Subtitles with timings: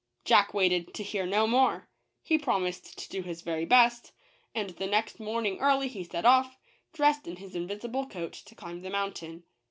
[0.25, 1.87] Jack wanted to hear no more.
[2.23, 4.13] He promised to do his very best,
[4.55, 6.57] and the next morning early he set off,
[6.91, 9.43] dressed in his invisible coat, to climb the mountain.